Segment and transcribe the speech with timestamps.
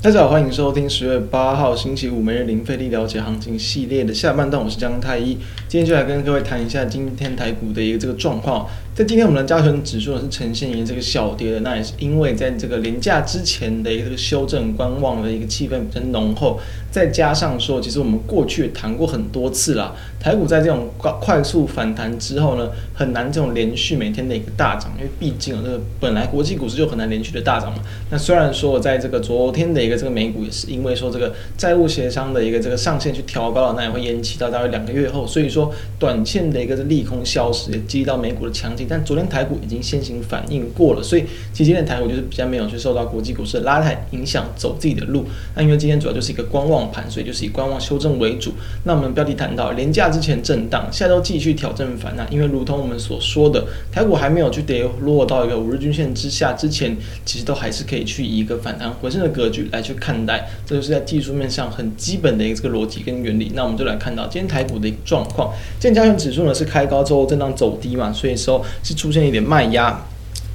[0.00, 5.36] 大家好，欢迎收听十月八号星期五每日零费力了解行情系列的下半段，我是江太一，
[5.66, 8.64] 今天就来跟各位谈一下今天台股的一个这个状况。
[8.98, 16.58] 在今天我们的加权指数呢是呈现于这个小跌的，那也是因为在这个连假之前的一个这个修正观望的一个气氛比较浓厚，
[16.90, 27.78] 再加上说，其实我们过去谈过很多次了，台股在这种快速反弹之后呢，很难这种连续每天的一个大涨，因为毕竟啊这个本来国际股市就很难连续的大涨嘛。
[28.10, 38.87] 那虽然说在这个昨天的一个这个美股也是因为说这个债务协商的一个这个上限去调高了，那也会延期到大概两个月后，所以说短线的一个利空消失，也激励到美股的强劲。
[38.88, 45.24] 但昨天台股已经先行反应过了，所以其实今天台股就是比较没有去受到国际股市的拉抬影响，走自己的路。
[45.54, 48.52] 那因为今天主要就是一个观望盘，所以就是以观望修正为主。
[48.84, 52.26] 那我们标题谈到连价之前震荡，下周继续挑战反弹。
[52.32, 60.48] 因为如同我们所说的，台股还没有去跌落到一个五日均线之下之前，其实都还是可以去以一个反弹回升的格局来去看待。
[60.64, 63.52] 这就是在技术面上很基本的一个这个逻辑跟原理。
[63.54, 68.64] 那我们就来看到今天台股的一个状况，今天加权指数呢是开高之后震荡走低嘛，所以说。
[68.82, 70.04] 是出现一点卖压，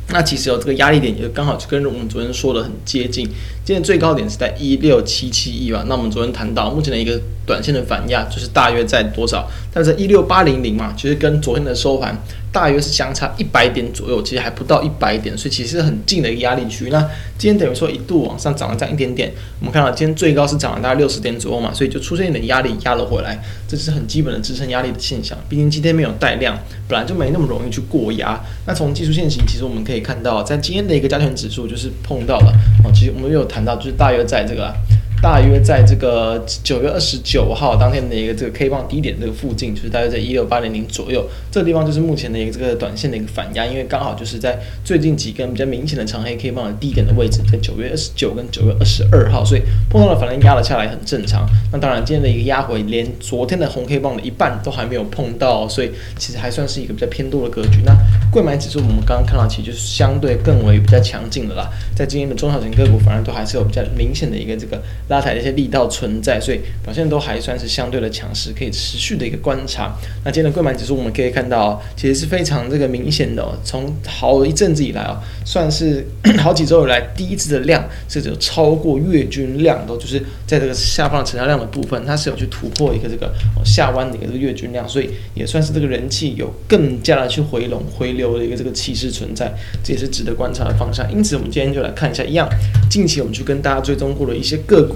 [0.09, 3.29] 那其实有这个压力点，也刚好就跟我们昨天说的很接近。
[3.65, 9.49] 今天最高点是在一六七七一吧，那我们昨天谈到目前的一个短线的反压，就是大约在多少？
[9.73, 12.17] 但是一六八零零嘛，其实跟昨天的收盘。
[12.53, 16.87] 大约是相差一百点左右，其实还不到一百点，所以其实很近的一个压力区。
[16.91, 16.99] 那
[17.35, 25.35] 今天等于说一度往上涨了这样一点点，我们看到今天最高是涨了大概六十点左右嘛，所以就出现一点压力压了回来，这是很基本的支撑压力的现象。
[25.49, 26.55] 毕竟今天没有带量，
[26.87, 28.39] 本来就没那么容易去过压。
[28.67, 32.53] 那从技术线型，其实我们可以看到，在今天的一个加权指数就是碰到了
[32.85, 34.73] 哦，其实我们有谈到，就是大约在这个。
[35.21, 51.47] 大约在这个九月二十九号当天的一个这个 K 棒低点这个附近，就是大约在一六八零零左右，这个地方就是目前的一个这个短线的一个反压，因为刚好就是在最近几根比较明显的长黑 K 棒的低点的位置，在九月二十九跟九月二十二号，所以碰到了反弹压了下来，很正常。
[51.71, 57.79] 那当然今天的一个压回，连昨天的红 K 棒的一半都还没有碰到，所以其实还算是一个比较偏多的格局。
[57.85, 57.95] 那
[58.33, 64.81] 柜买指数我们刚刚看到，其实就是相对更为比较强劲的啦，在今天的中小型个股反而都还是有比较明显的一个这个。
[65.09, 69.95] 拉抬的一些力道存在，所以表现都还算是相对的强势，可以持续的一个观察。
[70.23, 76.07] 那今天的柜买指数我们可以看到，其实是非常这个明显的，哦从好一阵子以来啊，算是
[76.41, 83.31] 好几周以来第一次的量，甚至有超过月均量的，就是在这个下方成交量的部分，它是有去突破一个这个
[83.65, 89.51] 下弯的一个月均量，所以也算是这个人气有更加的去回笼回流的一个这个气势存在，
[89.83, 91.05] 这也是值得观察的方向。
[91.11, 92.47] 因此，我们今天就来看一下，一样
[92.89, 94.95] 近期我们去跟大家追踪过的一些个股。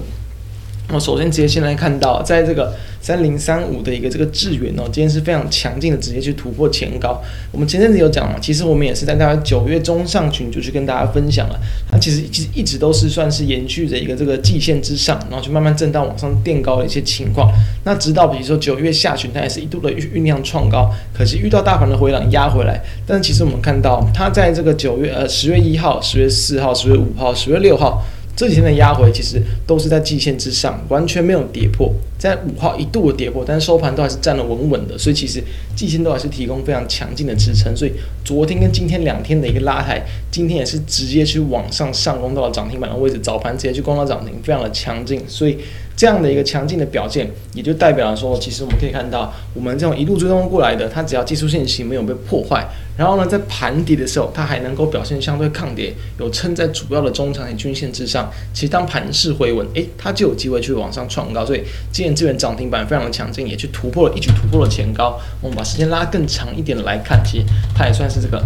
[0.88, 2.72] 那么首先直接先来看到，在这个
[3.08, 7.18] 三零三五的一个这个智原哦，今天是非常强劲的，直接去突破前高。
[7.50, 11.58] 我们前阵子有讲嘛，其实我们也是在大概九月中上旬就去跟大家分享了。
[11.90, 17.50] 它其实其实一直都是算是延续着一个这个季线之上，然后去慢慢震荡往上垫高的一些情况。
[17.84, 22.78] 那直到比如说九月下旬，它也是一度的酝酿创高，可是遇到大盘的回档压回来。
[23.06, 28.04] 但是其实我们看到，它在这个九月呃十月一号、十月四号、十月五号、十月六号。
[28.38, 31.92] 这几天的压回其实都是在季线之上，完全没有跌破。
[32.16, 35.42] 在五号一度的跌破，但是收盘都还是站得稳稳的，所以其实
[35.74, 37.76] 季线都还是提供非常强劲的支撑。
[37.76, 37.90] 所以
[38.24, 40.00] 昨天跟今天两天的一个拉抬，
[40.30, 45.20] 今天也是直接去往上上攻到了涨停板的位置，早盘直接去攻到涨停，非常的强劲。
[45.26, 45.58] 所以
[45.96, 52.68] 这样的一个强劲的表现，也就代表了说，其实我们可以看到，我们这种一路追踪过来的，它只要技术线型没有被破坏。
[52.98, 58.28] 然后呢，在盘底的时候，它还能够表现相对抗跌，有撑在主要的中长线均线之上。
[58.52, 61.46] 其实当盘势回稳，诶，它就有机会去往上创高。
[61.46, 65.16] 所以今年资源涨停板非常的强劲，也去突破了，一举突破了前高。
[65.40, 68.44] 我们把时间拉更长一点来看，其实它也算是这个。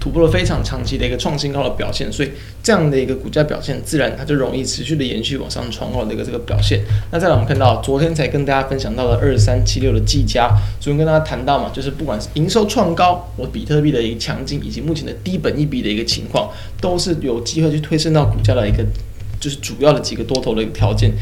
[0.00, 2.30] 突破了非常长期的一个创新高的表现，所以
[2.62, 6.80] 这样的一个股价表现，自然它就容易持续的延续往上创高的一个这个表现。
[7.12, 10.48] 那再来我们看到，昨天才跟大家分享到的二三七六的技嘉，
[10.80, 16.50] 昨天跟大家谈到嘛，就是不管是营收创高，我比特币的一个强劲，以及目前的低本益比的一个情况，
[16.80, 18.82] 都是有机会去推升到股价的一个
[19.38, 21.12] 就是主要的几个多头的一个条件。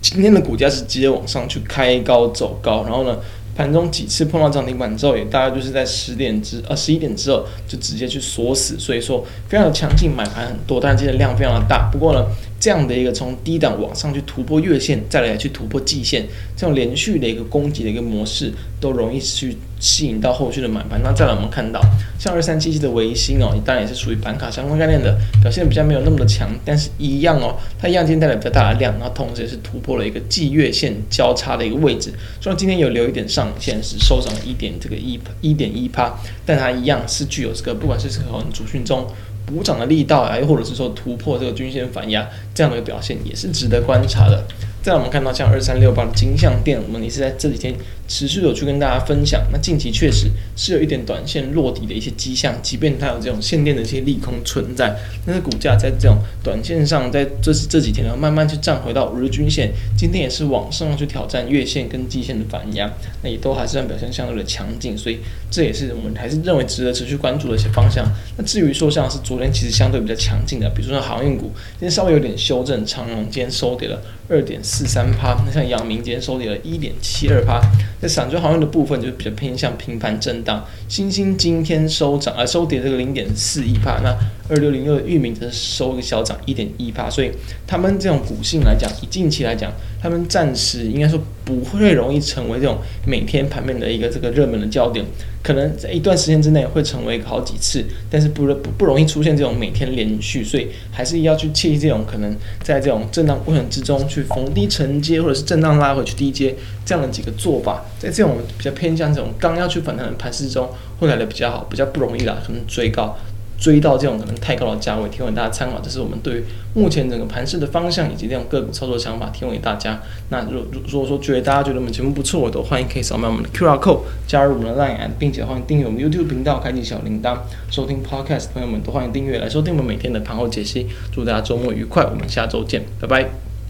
[0.00, 3.18] 今天的股价是直接往上去开高走高，然后呢，
[3.60, 11.90] 盘中几次碰到涨停板之后，也大概就是在十点之呃十一点之后就直接去锁死，所以说非常的强劲，买盘很多，但是今天量非常的大。
[11.92, 12.24] 不过呢，
[12.60, 16.24] 这样的一个从低档往上去突破月线，再来去突破季线，
[16.54, 21.00] 这种连续的一个攻击的一个模式，都容易去吸引到后续的买盘。
[21.02, 21.80] 那再来我们看到
[22.18, 33.50] 像二三七七的维星哦，当然也是属于板卡相关概念的，表现比较没有那么的强，但是一样哦，它一样今天带来比较大的量，然后同时也是突破了一个季月线交叉的一个位置，虽然今天有留一点上。
[33.58, 39.06] 限，是收涨一点这个一一点一趴，但它一样是具有这个不管是从主讯中，
[39.50, 42.24] 补涨的力道啊，又或者是说突破这个均线反压
[42.54, 44.46] 这样的一个表现，也是值得观察的。
[44.82, 47.74] 再我们看到像二三六八的金像电，我们也是在这几天
[48.08, 49.42] 持续有去跟大家分享。
[49.52, 54.96] 那近期确实是有一点短线落底的一些迹象，即便它有这种限电的一些利空存在，
[55.26, 62.90] 但是股价在这种短线上，在这这几天呢，慢慢去站回到五日均线，今天也是往上去挑战月线跟季线的反压，
[63.22, 65.18] 那也都还是让表现相对的强劲，所以
[65.50, 68.10] 这也是我们还是认为值得持续关注的一些方向。
[68.38, 77.60] 那至于说像是昨天其实相对比较强劲的，比如说航运股，今天稍微有点修正，长荣今天收跌了二点四三趴，那像阳明今天收跌了一点七二趴，
[78.00, 80.64] 那散装航运的部分就比较偏向平盘震荡。
[80.88, 84.16] 星星今天收涨，呃收跌这个零点四一趴，那
[84.50, 87.30] 二六零六的域名则是收一个小涨一点一趴，所以
[87.66, 95.04] 他们这种股性来讲，以近期来讲，他们暂时应该说不会容易成为这种每天盘面的一个这个热门的焦点。
[95.42, 106.54] 可能在一段时间之内会成为好几次，但是不不不容易出现这种每天连续，所以还是要去切记这种可能在这种震荡过程之中去逢低承接，或者是震荡拉回去低接
[106.84, 110.68] 这样的几个做法，在这种比较偏向这种刚要去反弹的盘势中
[110.98, 113.16] 会来的比较好，比较不容易啦，可能追高。
[113.60, 115.78] 追到这种可能太高的价位，提供给大家参考。
[115.80, 116.42] 这是我们对
[116.74, 120.00] 目前整个盘势的方向以及这种个股操作想法，提供给大家。
[120.30, 127.36] 那如如果说觉得大家觉得我们节目不错，我都欢迎可以扫描我们的 QR code 加入我们的 Line，并且欢迎订阅我们 YouTube 频道，开启小铃铛，
[127.70, 128.46] 收听 Podcast。
[128.54, 130.88] 朋友们都欢迎订阅来收听我们每天的盘后解析。
[131.12, 133.49] 祝大家周末愉快，我们下周见，拜拜。